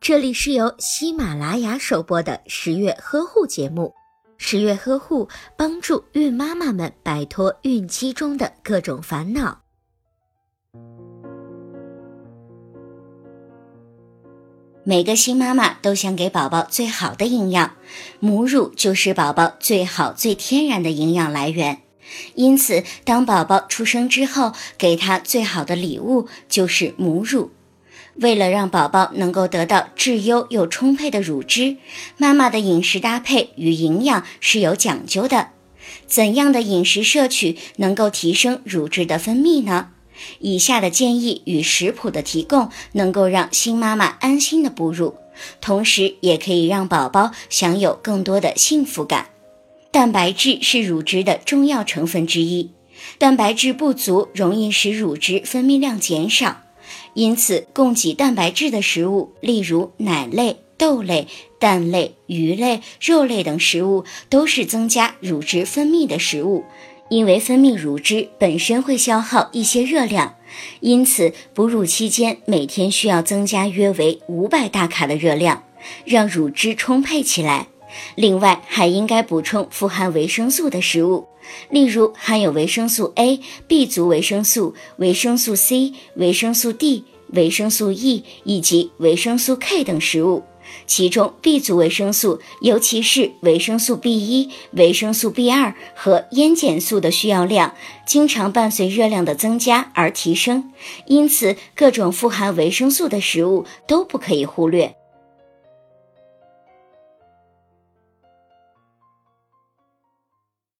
[0.00, 3.94] 这里是由喜马拉雅首播的十月呵护节目。
[4.36, 9.62] 十月呵护帮助孕妈妈们摆脱孕期中的各种烦恼。
[14.82, 17.76] 每个新妈妈都想给宝宝最好的营养，
[18.20, 21.82] 母乳就是宝宝最好、最天然的营养来源。
[22.34, 27.50] 因此，当宝宝出生之后，给他最好的礼物就是母乳。
[28.16, 31.76] 为了让宝宝能够得到质优又充沛的乳汁，
[32.16, 35.48] 妈妈的饮食搭配与营养是有讲究的。
[36.06, 39.88] 怎样的饮食摄取能够提升乳汁的分泌呢？
[40.38, 45.16] 以下的建议与食谱的提供，能够让新妈妈安心的哺乳，
[45.60, 49.26] 同时也可以让宝宝享有更多的幸福感。
[49.90, 52.70] 蛋白质是乳汁的重要成分之一，
[53.18, 56.63] 蛋白质不足容易使乳汁分泌量减少。
[57.14, 66.64] 因此，供给蛋白质的食物，例如奶类、豆类、蛋类、鱼类、肉类等食物，都是增加乳汁分泌的食物。
[67.10, 70.36] 因为分泌乳汁本身会消耗一些热量，
[70.80, 75.64] 因此哺乳期间每天需要增加约为五百大卡的热量，
[76.06, 77.68] 让乳汁充沛起来。
[78.14, 81.26] 另外，还应该补充富含维生素的食物。
[81.68, 90.42] 例如含有维生素 A、B 族维生素、维生素 C、维生素 D、维生素 E 以及维生素 K 等食物，
[90.86, 97.74] 其中 B 族维生素，尤其是维生素 B1、维生素 B2 和烟碱素的需要量，
[98.06, 100.72] 经常伴随热量的增加而提升，
[101.06, 104.96] 因此各种富含维生素的食物都不可以忽略。